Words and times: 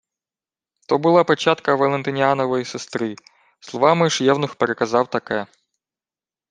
То 0.87 0.97
була 0.97 1.23
печатка 1.23 1.75
Валентиніанової 1.75 2.65
сестри. 2.65 3.15
Словами 3.59 4.09
ж 4.09 4.23
євнух 4.23 4.55
переказав 4.55 5.09
таке: 5.09 5.47